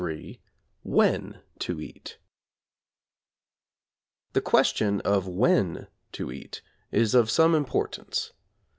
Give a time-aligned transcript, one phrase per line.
[0.01, 0.41] ]III
[0.81, 2.17] WHEN TO EAT
[4.33, 8.31] The question of when to eat is of some importance.